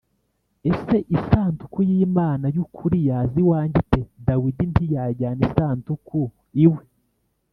ese 0.71 0.95
isanduku 1.15 1.79
yimana 1.89 2.45
yukuri 2.55 2.97
yaza 3.07 3.35
iwanjye 3.43 3.77
ite 3.83 4.01
Dawidi 4.27 4.63
ntiyajyana 4.71 5.41
Isanduku 5.47 6.19
iwe 6.65 6.83